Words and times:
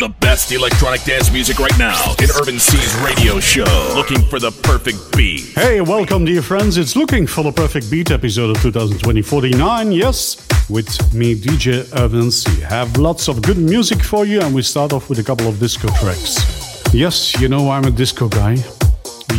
The 0.00 0.08
best 0.08 0.50
electronic 0.50 1.02
dance 1.02 1.30
music 1.30 1.58
right 1.58 1.78
now 1.78 2.14
in 2.22 2.30
Urban 2.40 2.58
C's 2.58 2.94
radio 3.02 3.38
show. 3.38 3.92
Looking 3.94 4.22
for 4.22 4.38
the 4.38 4.50
perfect 4.50 5.14
beat. 5.14 5.50
Hey, 5.50 5.82
welcome, 5.82 6.24
dear 6.24 6.40
friends. 6.40 6.78
It's 6.78 6.96
Looking 6.96 7.26
for 7.26 7.44
the 7.44 7.52
Perfect 7.52 7.90
Beat 7.90 8.10
episode 8.10 8.56
of 8.56 8.62
2020 8.62 9.20
49. 9.20 9.92
Yes, 9.92 10.48
with 10.70 10.88
me, 11.12 11.34
DJ 11.34 11.86
Urban 12.02 12.30
C. 12.30 12.62
Have 12.62 12.96
lots 12.96 13.28
of 13.28 13.42
good 13.42 13.58
music 13.58 14.02
for 14.02 14.24
you, 14.24 14.40
and 14.40 14.54
we 14.54 14.62
start 14.62 14.94
off 14.94 15.10
with 15.10 15.18
a 15.18 15.22
couple 15.22 15.46
of 15.46 15.60
disco 15.60 15.88
tracks. 15.88 16.94
Yes, 16.94 17.38
you 17.38 17.50
know 17.50 17.70
I'm 17.70 17.84
a 17.84 17.90
disco 17.90 18.26
guy. 18.26 18.56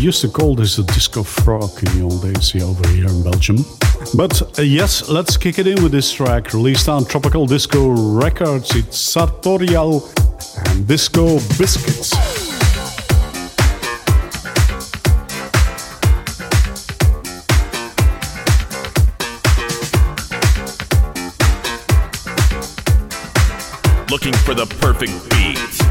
Used 0.01 0.21
to 0.21 0.29
call 0.29 0.55
this 0.55 0.79
a 0.79 0.83
disco 0.83 1.21
frog 1.21 1.69
in 1.83 1.99
the 1.99 2.03
old 2.03 2.23
days 2.23 2.49
here 2.51 2.63
over 2.63 2.87
here 2.87 3.07
in 3.07 3.21
Belgium. 3.21 3.57
But 4.15 4.57
uh, 4.57 4.63
yes, 4.63 5.07
let's 5.09 5.37
kick 5.37 5.59
it 5.59 5.67
in 5.67 5.83
with 5.83 5.91
this 5.91 6.11
track 6.11 6.55
released 6.55 6.89
on 6.89 7.05
Tropical 7.05 7.45
Disco 7.45 7.89
Records. 7.89 8.75
It's 8.75 8.97
Sartorial 8.97 10.09
and 10.65 10.87
Disco 10.87 11.35
Biscuits. 11.59 12.13
Looking 24.09 24.33
for 24.33 24.55
the 24.55 24.65
perfect 24.79 25.29
beat. 25.29 25.90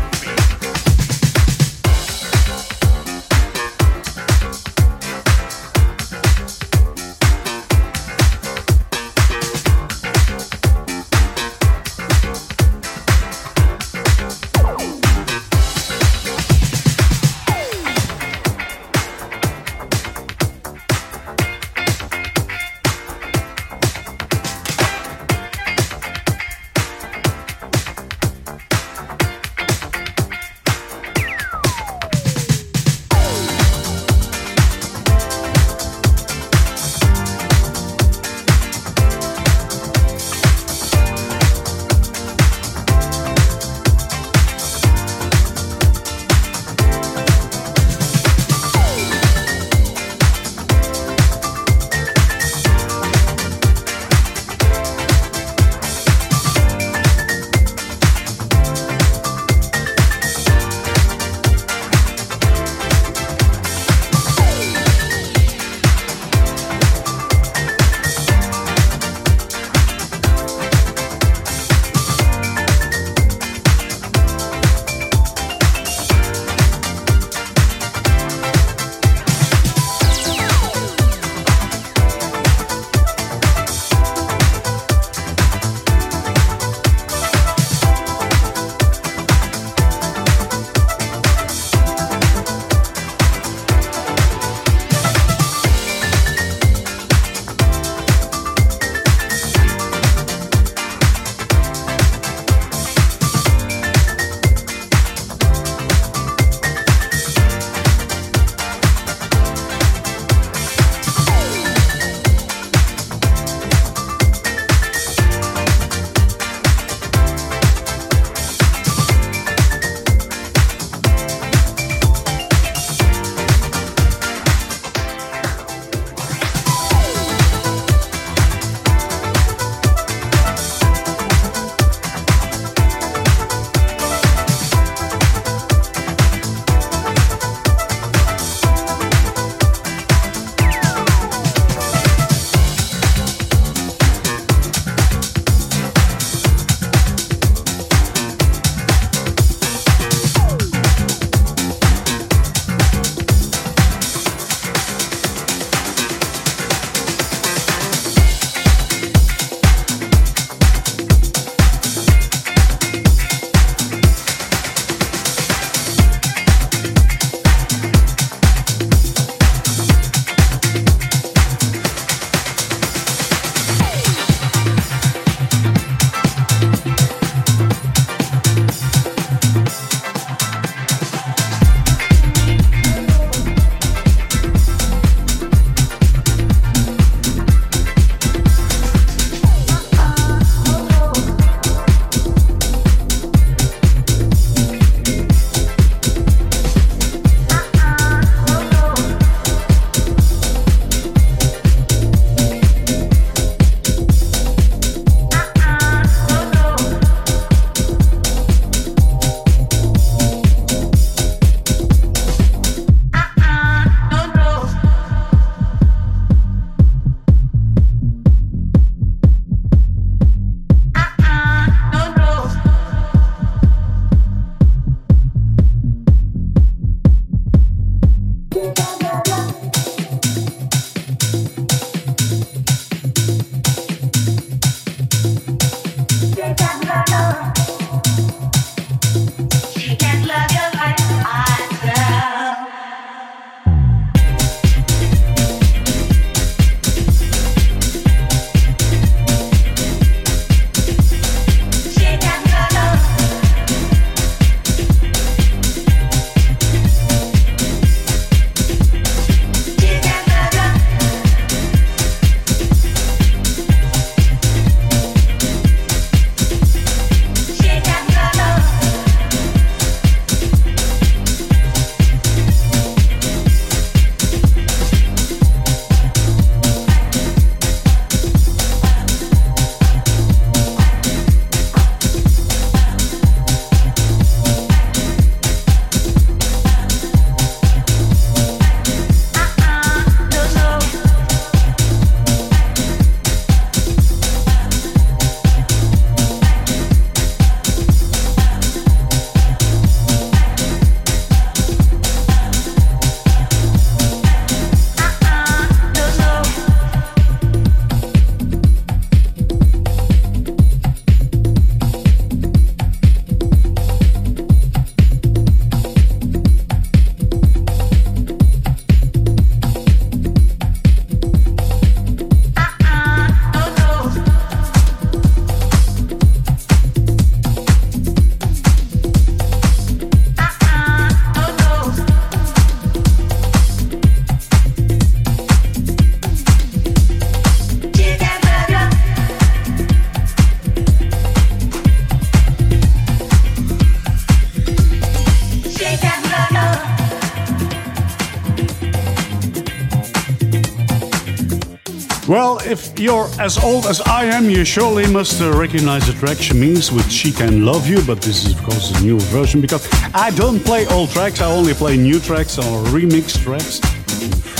As 353.40 353.56
old 353.64 353.86
as 353.86 354.02
I 354.02 354.24
am, 354.24 354.50
you 354.50 354.66
surely 354.66 355.10
must 355.10 355.40
uh, 355.40 355.50
recognize 355.56 356.06
the 356.06 356.12
track 356.12 356.36
Chemise 356.36 356.92
with 356.92 357.10
She 357.10 357.32
Can 357.32 357.64
Love 357.64 357.88
You, 357.88 358.02
but 358.06 358.20
this 358.20 358.44
is, 358.44 358.52
of 358.52 358.62
course, 358.62 358.90
a 358.90 359.02
new 359.02 359.18
version 359.18 359.62
because 359.62 359.88
I 360.14 360.30
don't 360.30 360.60
play 360.60 360.86
old 360.88 361.08
tracks, 361.10 361.40
I 361.40 361.50
only 361.50 361.72
play 361.72 361.96
new 361.96 362.20
tracks 362.20 362.58
or 362.58 362.84
remix 362.92 363.42
tracks 363.42 363.80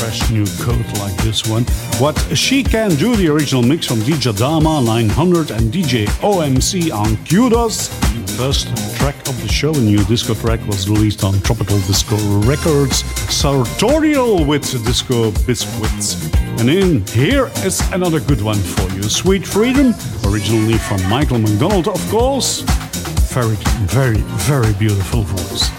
fresh 0.01 0.31
new 0.31 0.47
coat 0.65 0.87
like 0.99 1.15
this 1.19 1.47
one. 1.47 1.63
What 1.99 2.17
She 2.35 2.63
Can 2.63 2.95
Do, 2.95 3.15
the 3.17 3.29
original 3.29 3.63
mix 3.63 3.85
from 3.85 3.99
DJ 3.99 4.35
Dama 4.35 4.81
900 4.81 5.51
and 5.51 5.71
DJ 5.71 6.07
OMC 6.23 6.91
on 6.91 7.23
Kudos. 7.27 7.89
First 8.39 8.75
track 8.97 9.15
of 9.29 9.39
the 9.43 9.49
show, 9.49 9.75
a 9.75 9.79
new 9.79 10.03
disco 10.05 10.33
track 10.33 10.67
was 10.67 10.89
released 10.89 11.23
on 11.23 11.39
Tropical 11.43 11.79
Disco 11.81 12.17
Records. 12.49 13.05
Sartorial 13.29 14.43
with 14.47 14.63
Disco 14.87 15.33
Biscuits. 15.47 16.50
And 16.61 16.69
in 16.69 17.07
here 17.07 17.51
is 17.65 17.81
another 17.91 18.21
good 18.21 18.43
one 18.43 18.59
for 18.59 18.87
you. 18.95 19.03
Sweet 19.05 19.47
Freedom, 19.47 19.95
originally 20.27 20.77
from 20.77 21.03
Michael 21.09 21.39
McDonald, 21.39 21.89
of 21.89 22.11
course. 22.11 22.61
Very, 23.33 23.57
very, 23.89 24.19
very 24.45 24.75
beautiful 24.75 25.23
voice. 25.23 25.71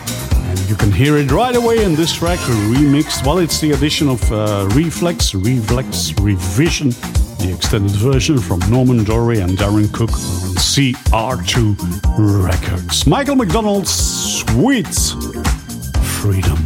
And 0.50 0.60
you 0.68 0.76
can 0.76 0.92
hear 0.92 1.18
it 1.18 1.32
right 1.32 1.56
away 1.56 1.84
in 1.84 1.94
this 1.94 2.14
track 2.14 2.40
remixed. 2.40 3.24
Well, 3.24 3.38
it's 3.38 3.62
the 3.62 3.74
addition 3.74 4.10
of 4.10 4.32
uh, 4.32 4.68
Reflex, 4.74 5.36
Reflex, 5.36 6.20
Revision, 6.20 6.90
the 7.38 7.54
extended 7.56 7.92
version 7.92 8.40
from 8.40 8.60
Norman 8.68 9.04
Doray 9.04 9.40
and 9.40 9.60
Darren 9.60 9.94
Cook 9.94 10.12
on 10.12 10.56
CR2 10.58 12.44
Records. 12.44 13.06
Michael 13.06 13.36
McDonald's 13.36 13.92
Sweet 13.94 14.88
Freedom. 16.02 16.58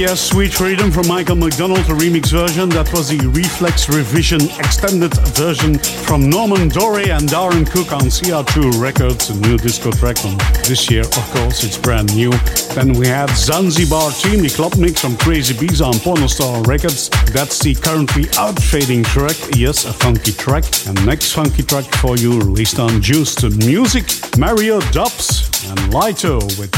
Yes, 0.00 0.30
Sweet 0.30 0.54
Freedom 0.54 0.90
from 0.90 1.06
Michael 1.06 1.36
McDonald, 1.36 1.80
a 1.80 1.92
remix 1.92 2.32
version. 2.32 2.70
That 2.70 2.90
was 2.94 3.08
the 3.08 3.18
Reflex 3.28 3.90
Revision 3.90 4.40
extended 4.58 5.12
version 5.36 5.78
from 5.78 6.30
Norman 6.30 6.70
Doray 6.70 7.10
and 7.10 7.28
Darren 7.28 7.68
Cook 7.68 7.92
on 7.92 8.08
CR2 8.08 8.80
Records, 8.80 9.28
a 9.28 9.36
new 9.36 9.58
disco 9.58 9.90
track 9.90 10.16
from 10.16 10.38
this 10.64 10.90
year, 10.90 11.02
of 11.02 11.30
course, 11.34 11.64
it's 11.64 11.76
brand 11.76 12.14
new. 12.16 12.30
Then 12.72 12.94
we 12.94 13.08
had 13.08 13.28
Zanzibar 13.30 14.10
Team, 14.12 14.40
the 14.40 14.48
club 14.48 14.76
mix 14.78 15.02
from 15.02 15.18
Crazy 15.18 15.52
Bees 15.52 15.82
on 15.82 15.94
Pornostar 15.94 16.66
Records. 16.66 17.10
That's 17.34 17.58
the 17.58 17.74
currently 17.74 18.24
out 18.38 18.58
fading 18.58 19.04
track, 19.04 19.36
yes, 19.54 19.84
a 19.84 19.92
funky 19.92 20.32
track. 20.32 20.64
And 20.86 20.96
next 21.04 21.34
funky 21.34 21.62
track 21.62 21.84
for 21.96 22.16
you, 22.16 22.38
released 22.38 22.78
on 22.78 23.02
Juiced 23.02 23.42
Music, 23.66 24.06
Mario 24.38 24.80
Dubs 24.92 25.44
and 25.68 25.78
Lito 25.92 26.40
with 26.58 26.72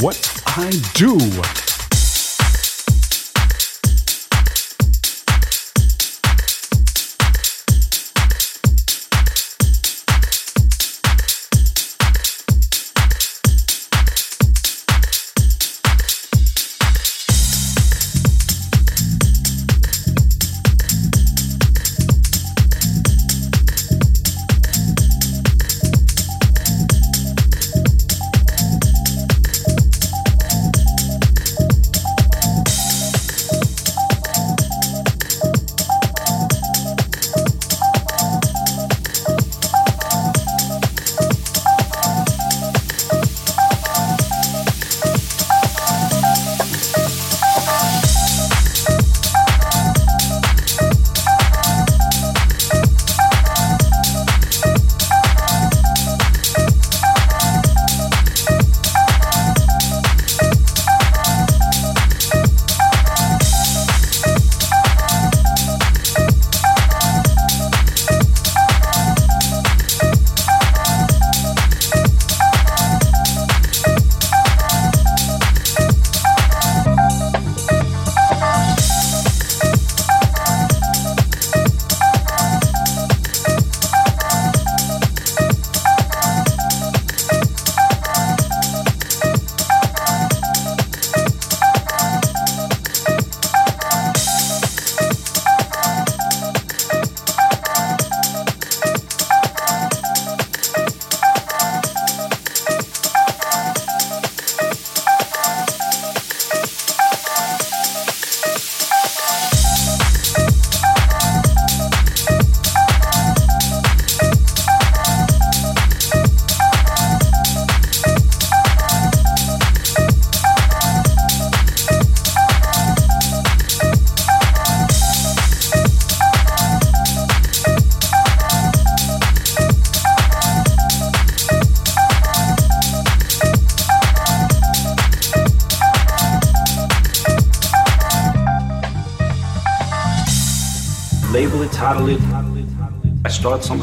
What 0.00 0.16
I 0.46 0.70
Do. 0.94 1.18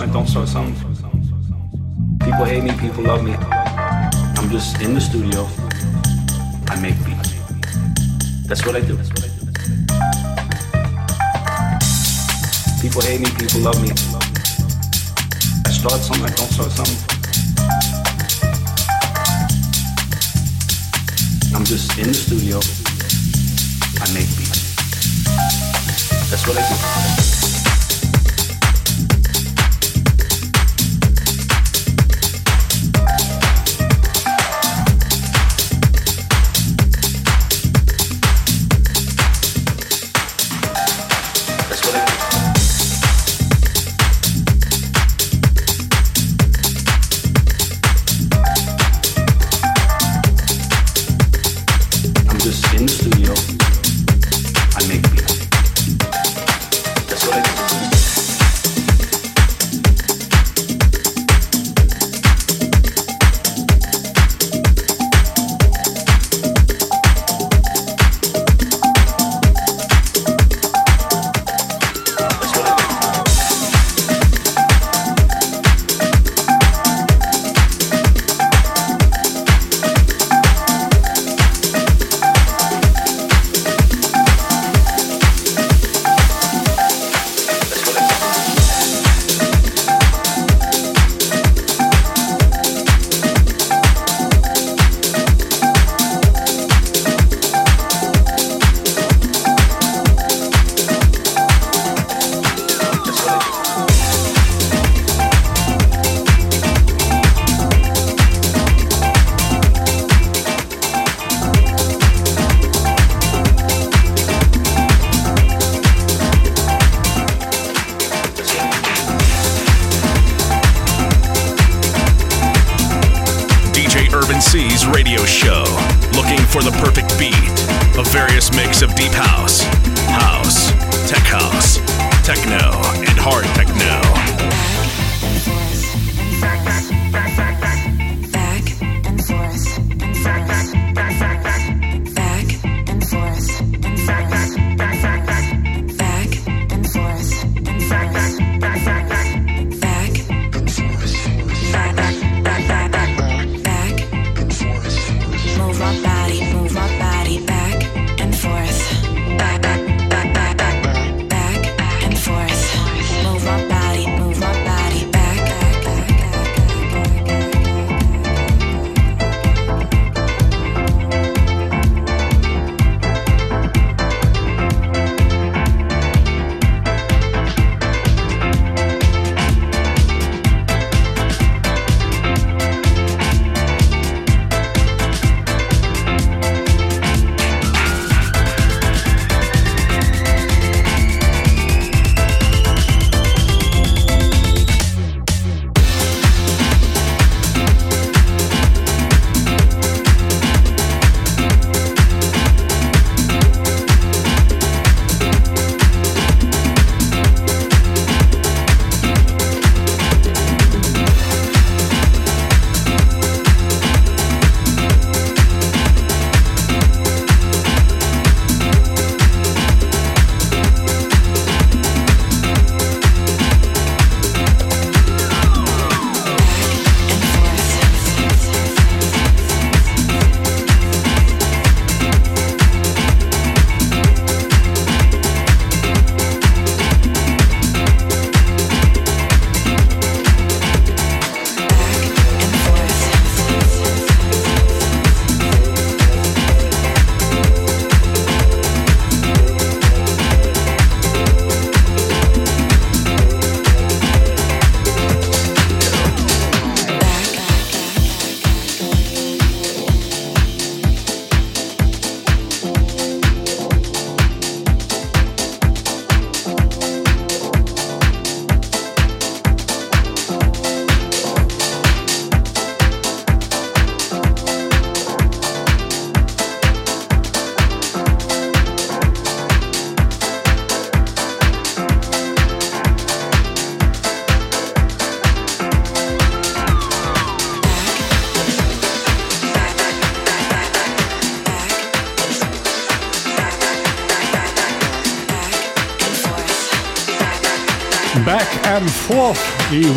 I 0.05 0.07
don't 0.13 0.27
start 0.27 0.47
something. 0.47 0.75
People 2.19 2.45
hate 2.45 2.63
me, 2.63 2.71
people 2.77 3.03
love 3.03 3.23
me. 3.23 3.33
I'm 3.33 4.51
just 4.51 4.79
in 4.79 4.93
the 4.93 5.01
studio. 5.01 5.47
I 6.67 6.79
make 6.79 6.93
beats. 7.03 7.33
That's 8.45 8.63
what 8.67 8.75
I 8.75 8.81
do. 8.81 8.95
People 12.83 13.01
hate 13.01 13.19
me, 13.19 13.31
people 13.39 13.61
love 13.61 13.81
me. 13.81 13.89
I 15.65 15.71
start 15.71 15.99
something, 16.01 16.23
I 16.23 16.29
don't 16.35 16.51
start 16.51 16.71
something. 16.71 17.01
I'm 21.55 21.65
just 21.65 21.97
in 21.97 22.09
the 22.09 22.13
studio. 22.13 22.59
I 23.99 24.05
make 24.13 24.29
beats. 24.37 24.75
That's 26.29 26.45
what 26.47 26.57
I 26.59 26.69
do. 26.69 27.74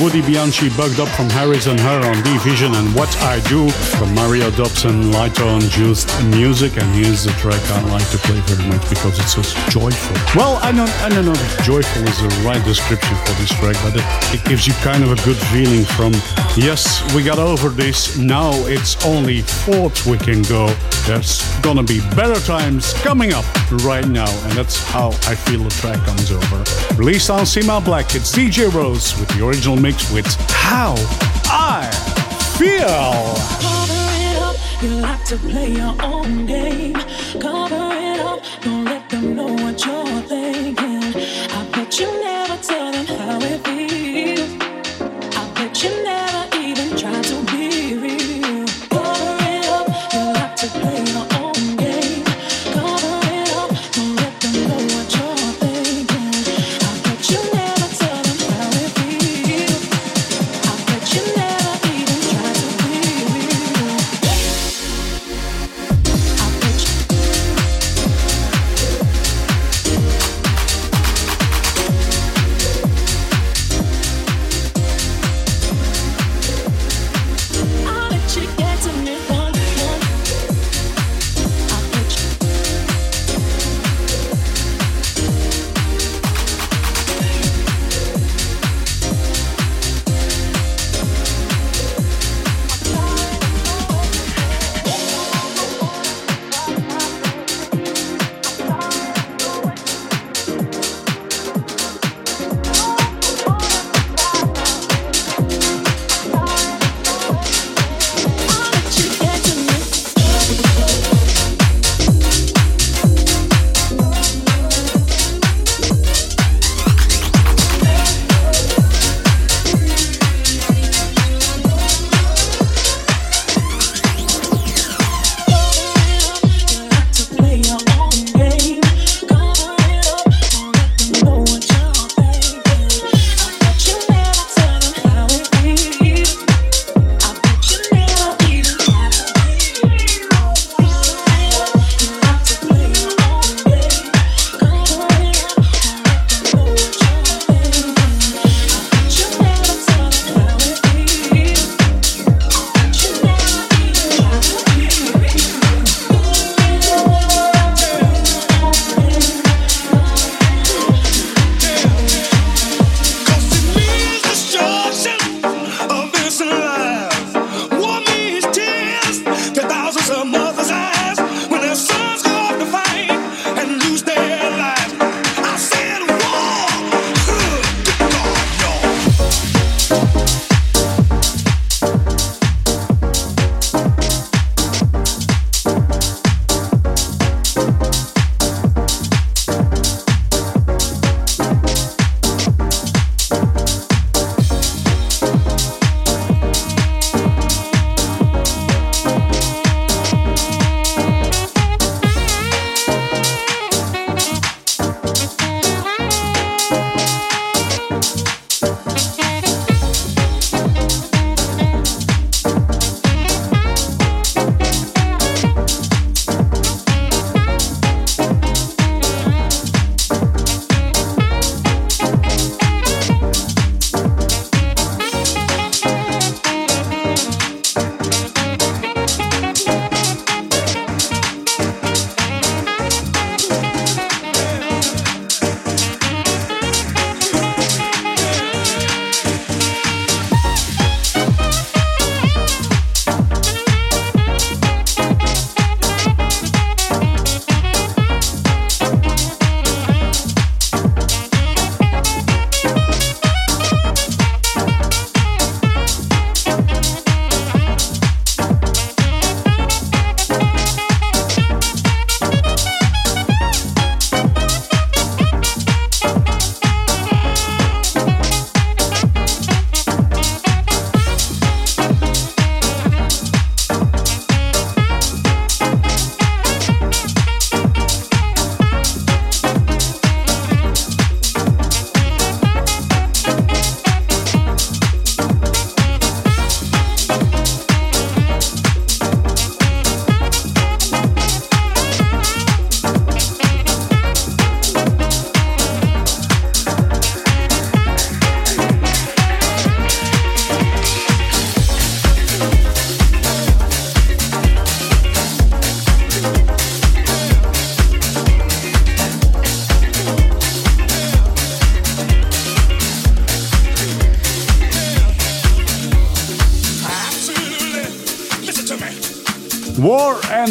Woody 0.03 0.23
Bianchi 0.23 0.71
bugged 0.71 0.99
up 0.99 1.09
from 1.09 1.31
Harris 1.31 1.67
and 1.69 1.79
Her 1.79 2.01
on 2.03 2.23
D-Vision 2.25 2.75
and 2.75 2.93
What 2.97 3.15
I 3.19 3.39
Do 3.49 3.71
from 3.71 4.13
Mario 4.13 4.51
Dobson, 4.51 5.13
Light 5.13 5.41
on 5.41 5.61
Juiced 5.61 6.11
Music. 6.25 6.77
And 6.77 6.93
here's 6.95 7.23
the 7.23 7.31
track 7.33 7.63
I 7.71 7.83
like 7.85 8.09
to 8.11 8.19
play 8.19 8.41
very 8.41 8.69
much 8.69 8.89
because 8.89 9.17
it's 9.21 9.35
so 9.35 9.43
joyful. 9.71 10.17
Well, 10.35 10.57
I 10.63 10.73
don't, 10.73 10.91
I 11.01 11.09
don't 11.09 11.25
know 11.27 11.33
if 11.33 11.63
joyful 11.63 12.03
is 12.03 12.19
the 12.21 12.43
right 12.45 12.65
description 12.65 13.17
for 13.19 13.33
this 13.35 13.51
track, 13.51 13.77
but 13.85 13.95
it, 13.95 14.41
it 14.41 14.45
gives 14.49 14.67
you 14.67 14.73
kind 14.83 15.05
of 15.05 15.13
a 15.13 15.25
good 15.25 15.37
feeling 15.53 15.85
from, 15.85 16.13
yes, 16.57 17.01
we 17.15 17.23
got 17.23 17.39
over 17.39 17.69
this, 17.69 18.19
now 18.19 18.51
it's 18.67 19.05
only 19.07 19.43
fourth 19.43 20.07
we 20.07 20.19
can 20.19 20.43
go. 20.43 20.67
There's 21.09 21.43
gonna 21.61 21.83
be 21.83 22.01
better 22.15 22.39
times 22.39 22.93
coming 23.03 23.33
up 23.33 23.47
right 23.83 24.07
now, 24.07 24.29
and 24.29 24.53
that's 24.53 24.77
how 24.91 25.09
I 25.09 25.35
feel 25.37 25.61
the 25.65 25.71
track 25.71 25.99
comes 26.05 26.31
over. 26.31 26.59
Released 26.97 27.31
on 27.31 27.45
Simma 27.47 27.83
Black, 27.83 28.15
it's 28.15 28.31
DJ 28.31 28.71
Rose 28.71 29.19
with 29.19 29.31
the 29.31 29.47
original 29.47 29.75
mix 29.75 30.13
with 30.13 30.27
How 30.51 30.95
I 31.47 31.91
Feel. 32.59 33.39
Cover 33.65 34.03
it 34.21 34.37
up, 34.43 34.83
you 34.83 34.91
like 35.01 35.25
to 35.25 35.39
play 35.39 35.71
your 35.73 35.97
own 36.03 36.45
game. 36.45 36.93
Cover 37.41 37.88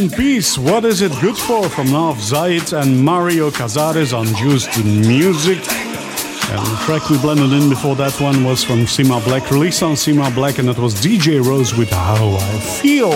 and 0.09 0.17
Peace, 0.17 0.57
What 0.57 0.85
Is 0.85 1.01
It 1.01 1.11
Good 1.21 1.37
For? 1.37 1.67
from 1.69 1.91
Nav 1.91 2.17
Zayed 2.17 2.73
and 2.79 3.03
Mario 3.03 3.49
Casares 3.49 4.13
on 4.17 4.25
Juiced 4.35 4.83
Music. 4.83 5.57
And 5.57 6.65
the 6.65 6.81
track 6.85 7.09
we 7.09 7.17
blended 7.17 7.51
in 7.51 7.69
before 7.69 7.95
that 7.95 8.19
one 8.21 8.43
was 8.43 8.63
from 8.63 8.85
Simma 8.85 9.23
Black, 9.23 9.49
released 9.49 9.83
on 9.83 9.93
Simma 9.93 10.33
Black, 10.33 10.59
and 10.59 10.69
it 10.69 10.77
was 10.77 10.93
DJ 10.95 11.43
Rose 11.43 11.75
with 11.75 11.89
How 11.89 12.35
I 12.35 12.59
Feel. 12.59 13.11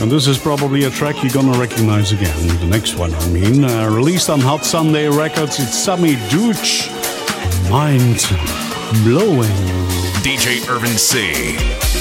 And 0.00 0.10
this 0.10 0.26
is 0.26 0.38
probably 0.38 0.84
a 0.84 0.90
track 0.90 1.22
you're 1.22 1.32
gonna 1.32 1.58
recognize 1.58 2.12
again. 2.12 2.46
The 2.58 2.66
next 2.66 2.96
one, 2.96 3.14
I 3.14 3.28
mean, 3.28 3.64
uh, 3.64 3.88
released 3.90 4.30
on 4.30 4.40
Hot 4.40 4.64
Sunday 4.64 5.08
Records, 5.08 5.58
it's 5.58 5.74
Sammy 5.76 6.14
Dooch, 6.30 6.88
Mind 7.70 8.20
Blowing. 9.04 9.50
DJ 10.22 10.68
Urban 10.68 10.96
C. 10.96 11.91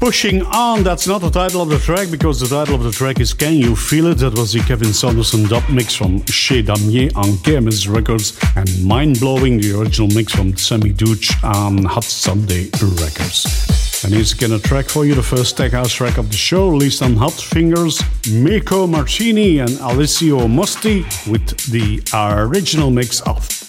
Pushing 0.00 0.42
On, 0.46 0.82
that's 0.82 1.06
not 1.06 1.20
the 1.20 1.28
title 1.28 1.60
of 1.60 1.68
the 1.68 1.78
track 1.78 2.10
because 2.10 2.40
the 2.40 2.46
title 2.46 2.74
of 2.74 2.82
the 2.82 2.90
track 2.90 3.20
is 3.20 3.34
Can 3.34 3.56
You 3.56 3.76
Feel 3.76 4.06
It? 4.06 4.14
That 4.14 4.32
was 4.32 4.54
the 4.54 4.60
Kevin 4.60 4.94
Saunderson 4.94 5.46
dub 5.46 5.62
mix 5.68 5.94
from 5.94 6.24
Chez 6.24 6.62
Damier 6.62 7.14
on 7.14 7.36
KMS 7.44 7.86
Records 7.86 8.40
and 8.56 8.82
Mind 8.82 9.20
Blowing, 9.20 9.58
the 9.58 9.78
original 9.78 10.08
mix 10.08 10.32
from 10.32 10.56
Sammy 10.56 10.94
Dooch 10.94 11.30
on 11.44 11.84
Hot 11.84 12.04
Sunday 12.04 12.70
Records. 12.80 14.02
And 14.02 14.14
here's 14.14 14.32
again 14.32 14.52
a 14.52 14.58
track 14.58 14.86
for 14.86 15.04
you, 15.04 15.14
the 15.14 15.22
first 15.22 15.58
tech 15.58 15.72
house 15.72 15.92
track 15.92 16.16
of 16.16 16.30
the 16.30 16.36
show, 16.36 16.70
released 16.70 17.02
on 17.02 17.14
Hot 17.16 17.34
Fingers, 17.34 18.02
Mirko 18.32 18.86
Martini 18.86 19.58
and 19.58 19.78
Alessio 19.80 20.48
Mosti 20.48 21.04
with 21.30 21.70
the 21.70 22.02
original 22.14 22.90
mix 22.90 23.20
of 23.20 23.59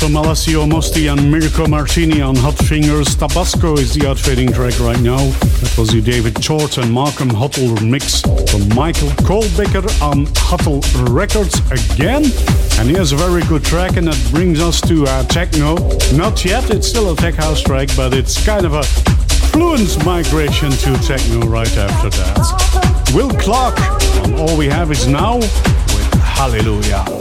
from 0.00 0.16
Alessio 0.16 0.64
Mosti 0.64 1.12
and 1.12 1.30
Mirko 1.30 1.66
Martini 1.66 2.22
on 2.22 2.34
Hot 2.36 2.56
Fingers. 2.56 3.14
Tabasco 3.14 3.74
is 3.74 3.92
the 3.92 4.08
outfitting 4.08 4.50
track 4.50 4.80
right 4.80 4.98
now. 5.00 5.18
That 5.18 5.74
was 5.76 5.90
the 5.90 6.00
David 6.00 6.40
Chort 6.40 6.78
and 6.78 6.92
Malcolm 6.92 7.28
Huttle 7.28 7.78
mix 7.86 8.22
from 8.50 8.66
Michael 8.74 9.10
Colbaker 9.28 9.84
on 10.00 10.24
Huttle 10.48 10.80
Records 11.14 11.58
again. 11.70 12.24
And 12.78 12.88
here's 12.88 13.12
a 13.12 13.16
very 13.16 13.42
good 13.44 13.62
track, 13.62 13.98
and 13.98 14.06
that 14.06 14.30
brings 14.30 14.58
us 14.58 14.80
to 14.88 15.04
uh, 15.04 15.22
techno. 15.24 15.74
Not 16.16 16.46
yet, 16.46 16.70
it's 16.70 16.88
still 16.88 17.12
a 17.12 17.16
tech 17.16 17.34
house 17.34 17.60
track, 17.60 17.88
but 17.94 18.14
it's 18.14 18.42
kind 18.44 18.64
of 18.64 18.72
a 18.72 18.82
fluent 19.52 20.02
migration 20.06 20.70
to 20.70 20.96
techno 20.98 21.40
right 21.46 21.76
after 21.76 22.08
that. 22.08 23.12
Will 23.14 23.30
Clark 23.30 23.78
on 24.24 24.32
All 24.38 24.56
We 24.56 24.66
Have 24.66 24.90
Is 24.90 25.06
Now 25.06 25.36
with 25.36 26.14
Hallelujah. 26.22 27.19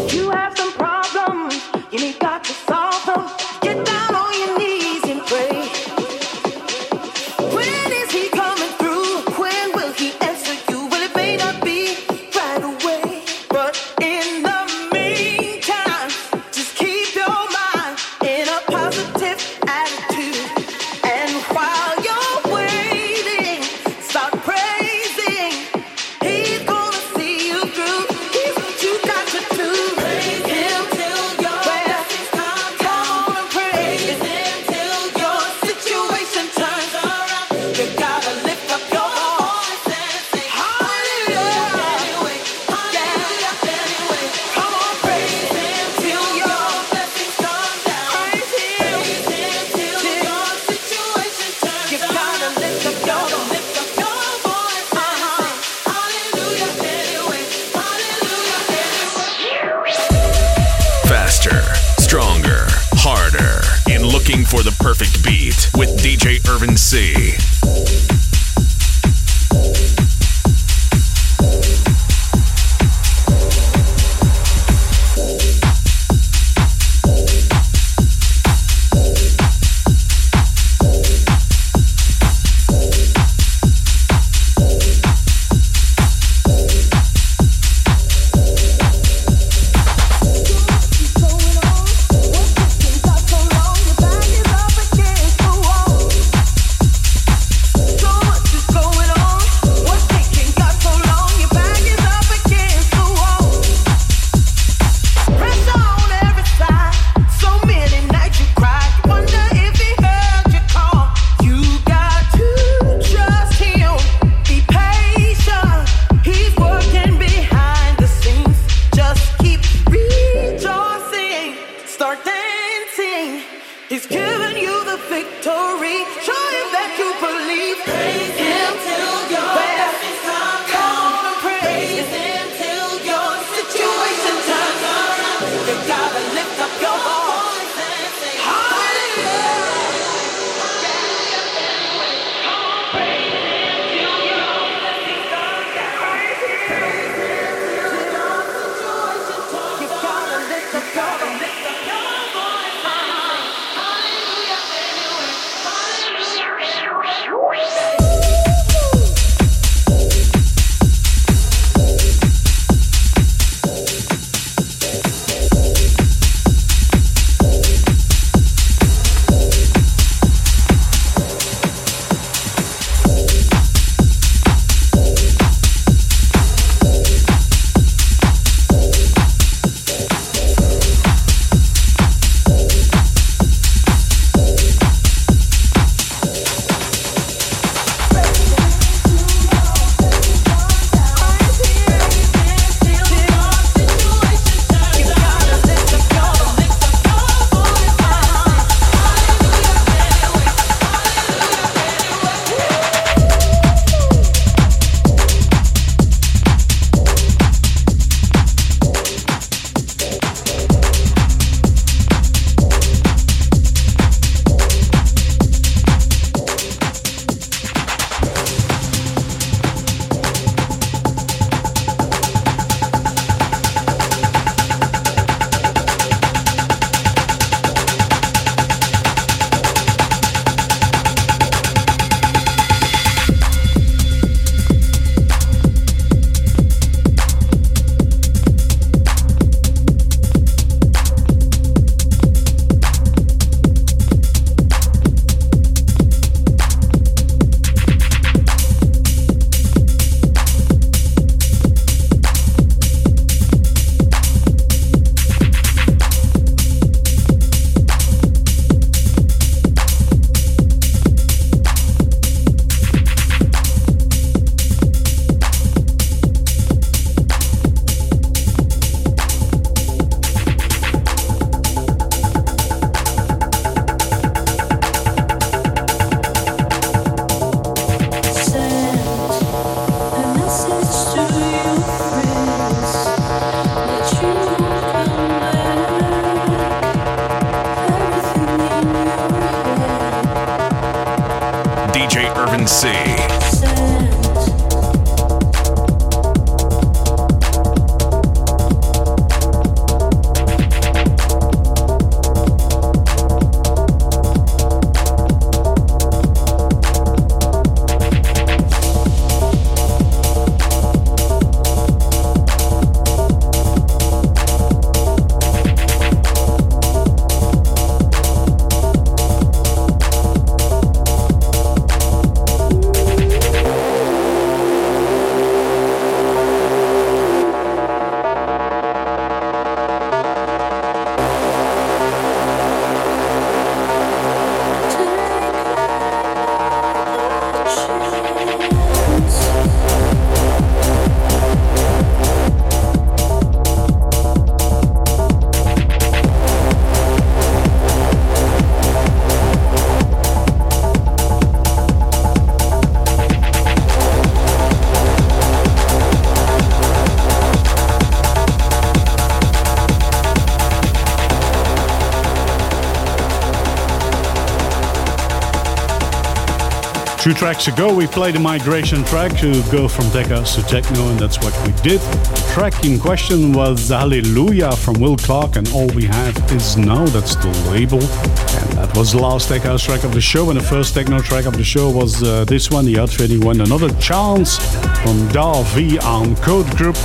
Two 367.29 367.35
tracks 367.35 367.67
ago, 367.67 367.93
we 367.93 368.07
played 368.07 368.35
a 368.37 368.39
migration 368.39 369.03
track 369.03 369.37
to 369.37 369.61
go 369.71 369.87
from 369.87 370.09
tech 370.09 370.25
house 370.29 370.55
to 370.55 370.63
techno, 370.63 371.09
and 371.09 371.19
that's 371.19 371.37
what 371.37 371.53
we 371.63 371.71
did. 371.83 371.99
The 372.01 372.51
track 372.55 372.83
in 372.83 372.97
question 372.97 373.53
was 373.53 373.89
Hallelujah 373.89 374.71
from 374.71 374.95
Will 374.95 375.15
Clark, 375.15 375.55
and 375.55 375.71
All 375.71 375.85
We 375.89 376.05
Have 376.05 376.35
Is 376.51 376.75
Now, 376.75 377.05
that's 377.05 377.35
the 377.35 377.49
label. 377.69 378.01
And 378.01 378.71
that 378.79 378.97
was 378.97 379.11
the 379.11 379.19
last 379.19 379.47
tech 379.47 379.61
house 379.61 379.83
track 379.83 380.03
of 380.03 380.15
the 380.15 380.21
show, 380.21 380.49
and 380.49 380.59
the 380.59 380.63
first 380.63 380.95
techno 380.95 381.19
track 381.19 381.45
of 381.45 381.55
the 381.55 381.63
show 381.63 381.91
was 381.91 382.23
uh, 382.23 382.45
this 382.45 382.71
one, 382.71 382.85
the 382.85 382.97
Outfitting 382.97 383.41
One, 383.41 383.61
Another 383.61 383.93
Chance 383.99 384.57
from 385.03 385.27
Dar 385.27 385.63
V 385.65 385.99
on 385.99 386.35
Code 386.37 386.75
Group. 386.77 386.97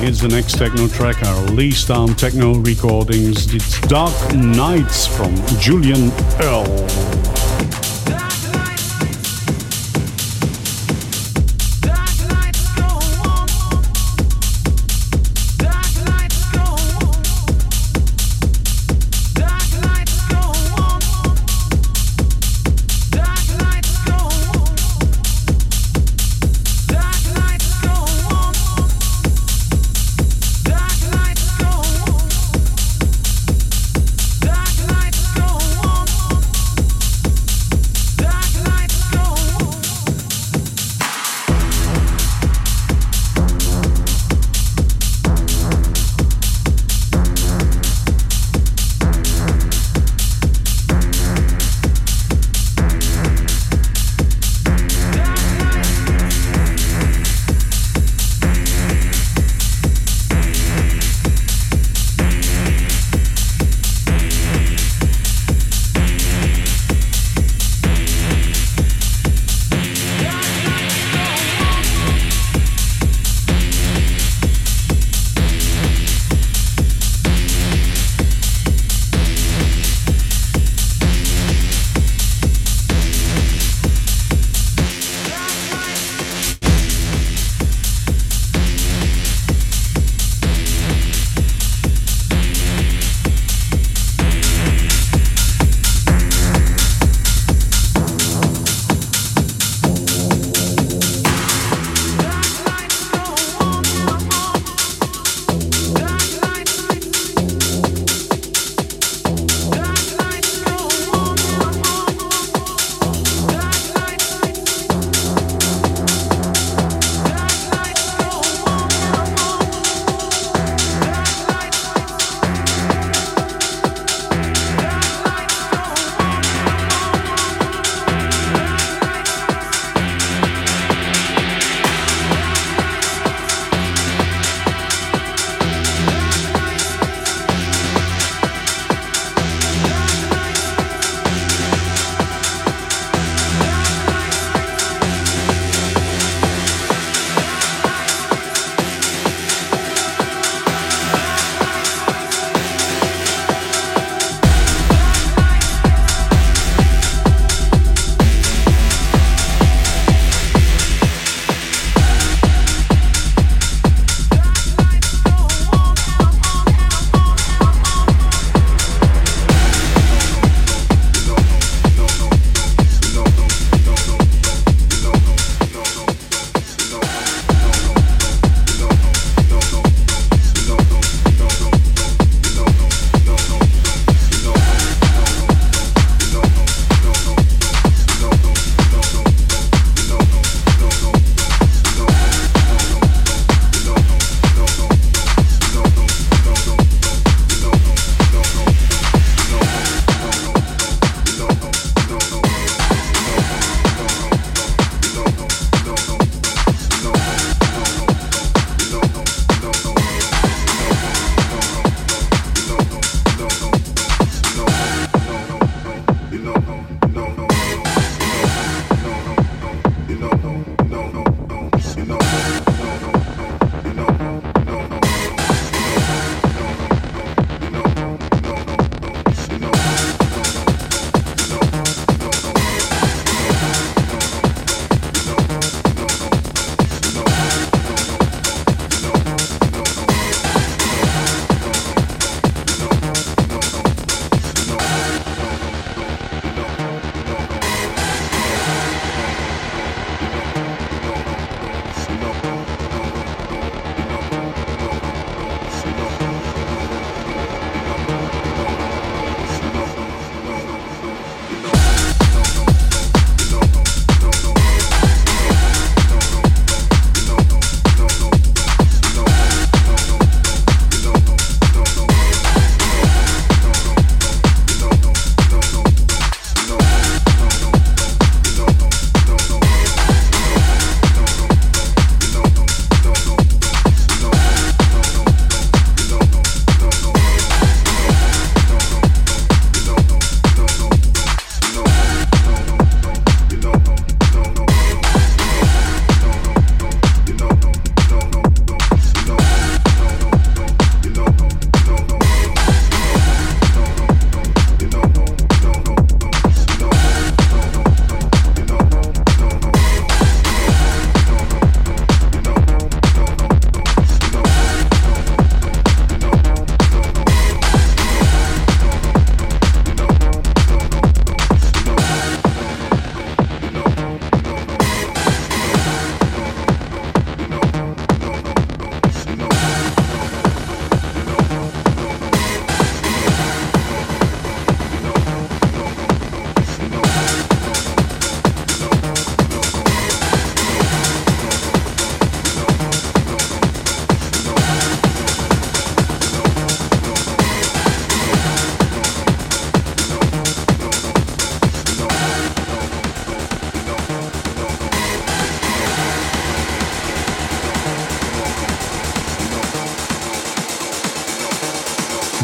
Here's 0.00 0.18
the 0.18 0.26
next 0.26 0.58
techno 0.58 0.88
track, 0.88 1.22
our 1.22 1.44
least 1.44 1.86
down 1.86 2.16
techno 2.16 2.54
recordings. 2.54 3.54
It's 3.54 3.80
Dark 3.82 4.34
Nights 4.34 5.06
from 5.06 5.32
Julian 5.60 6.10
Earl. 6.40 7.29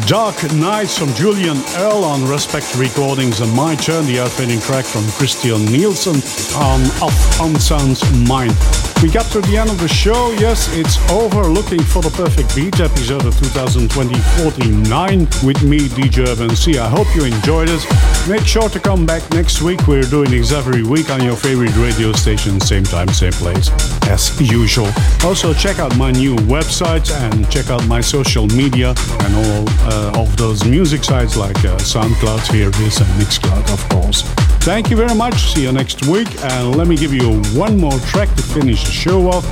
Dark 0.07 0.41
Nights 0.53 0.97
from 0.97 1.13
Julian 1.15 1.57
Earl 1.75 2.05
on 2.05 2.25
Respect 2.25 2.73
Recordings 2.77 3.41
and 3.41 3.51
My 3.53 3.75
Turn, 3.75 4.05
the 4.05 4.21
outfitting 4.21 4.61
track 4.61 4.85
from 4.85 5.03
Christian 5.11 5.65
Nielsen 5.65 6.15
on 6.55 6.79
Off 7.03 7.41
On 7.41 7.53
Sound's 7.59 8.01
Mind. 8.25 8.55
We 9.03 9.11
got 9.11 9.29
to 9.33 9.41
the 9.41 9.57
end 9.57 9.69
of 9.69 9.79
the 9.79 9.87
show. 9.87 10.31
Yes, 10.39 10.73
it's 10.73 10.97
over. 11.11 11.43
Looking 11.43 11.83
for 11.83 12.01
the 12.01 12.09
perfect 12.09 12.55
beat 12.55 12.79
episode 12.79 13.25
of 13.25 13.37
2020 13.37 14.15
49 14.49 15.19
with 15.43 15.61
me, 15.61 15.79
DJ 15.79 16.25
Urban 16.25 16.55
C. 16.55 16.79
I 16.79 16.87
hope 16.87 17.05
you 17.13 17.25
enjoyed 17.25 17.69
it. 17.69 17.85
Make 18.27 18.47
sure 18.47 18.69
to 18.69 18.79
come 18.79 19.05
back 19.05 19.29
next 19.31 19.61
week. 19.61 19.85
We're 19.87 20.01
doing 20.01 20.31
this 20.31 20.53
every 20.53 20.83
week 20.83 21.11
on 21.11 21.21
your 21.21 21.35
favorite 21.35 21.75
radio 21.75 22.13
station, 22.13 22.59
same 22.61 22.83
time, 22.85 23.09
same 23.09 23.33
place, 23.33 23.69
as 24.07 24.39
usual. 24.41 24.89
Also, 25.23 25.53
check 25.53 25.79
out 25.79 25.95
my 25.97 26.11
new 26.11 26.35
website 26.47 27.11
and 27.11 27.49
check 27.51 27.69
out 27.69 27.85
my 27.87 28.01
social 28.01 28.47
media 28.47 28.93
and 29.21 29.35
all 29.35 29.65
uh, 29.91 30.21
of 30.21 30.35
those 30.37 30.65
music 30.65 31.03
sites 31.03 31.35
like 31.37 31.57
uh, 31.57 31.77
SoundCloud, 31.77 32.51
here 32.51 32.69
is, 32.85 32.99
and 32.99 33.09
Mixcloud, 33.19 33.71
of 33.71 33.89
course. 33.89 34.21
Thank 34.67 34.89
you 34.89 34.97
very 34.97 35.15
much. 35.15 35.53
See 35.53 35.63
you 35.63 35.71
next 35.71 36.05
week. 36.07 36.27
And 36.43 36.75
let 36.75 36.87
me 36.87 36.97
give 36.97 37.13
you 37.13 37.41
one 37.57 37.79
more 37.79 37.97
track 37.99 38.33
to 38.35 38.43
finish 38.43 38.83
the 38.83 38.91
show 38.91 39.29
off. 39.29 39.45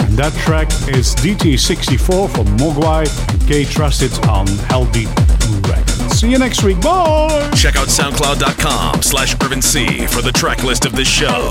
And 0.00 0.12
that 0.18 0.32
track 0.34 0.68
is 0.88 1.14
DT64 1.16 2.30
from 2.34 2.46
Mogwai 2.58 3.04
and 3.30 3.46
K 3.46 3.64
Trusted 3.64 4.12
on 4.26 4.46
Hellbeat 4.46 5.08
Records. 5.68 6.18
See 6.18 6.30
you 6.30 6.38
next 6.38 6.62
week. 6.62 6.80
Bye! 6.80 7.50
Check 7.54 7.76
out 7.76 7.88
soundcloud.com 7.88 9.02
slash 9.02 9.34
Urban 9.42 9.62
C 9.62 10.06
for 10.06 10.22
the 10.22 10.32
track 10.32 10.62
list 10.62 10.86
of 10.86 10.92
this 10.92 11.08
show. 11.08 11.50